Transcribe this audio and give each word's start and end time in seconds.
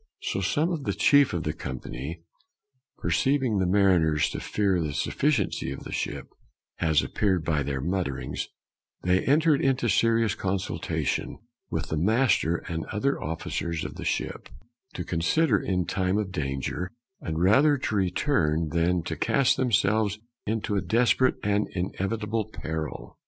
So 0.23 0.41
some 0.41 0.71
of 0.71 0.83
the 0.85 0.93
cheefe 0.93 1.31
of 1.31 1.43
the 1.43 1.53
cpmpany, 1.53 2.23
perceiveing 2.97 3.59
the 3.59 3.67
mariners 3.67 4.31
to 4.31 4.39
feare 4.39 4.81
the 4.81 4.93
suffisiencieof 4.95 5.83
the 5.83 5.91
shipe, 5.91 6.27
as 6.79 7.03
appeared 7.03 7.45
by 7.45 7.61
their 7.61 7.81
mutterings, 7.81 8.47
they 9.03 9.21
entred 9.23 9.61
into 9.61 9.87
serious 9.87 10.35
consullt4tionwiththem[aste]r 10.35 12.63
and 12.67 12.83
other 12.85 13.21
officers 13.21 13.85
of 13.85 13.93
the 13.93 14.03
ship, 14.03 14.49
to 14.95 15.03
consider 15.03 15.59
in 15.59 15.85
time 15.85 16.17
of 16.17 16.31
the 16.31 16.39
danger; 16.41 16.89
and 17.19 17.39
rather 17.39 17.77
to 17.77 17.95
retume 17.95 18.71
then 18.71 19.03
to 19.03 19.15
cast 19.15 19.55
them 19.55 19.71
selves 19.71 20.17
into 20.47 20.75
a 20.75 20.81
desperate 20.81 21.35
and 21.43 21.67
inevitable 21.75 22.49
perill. 22.49 23.19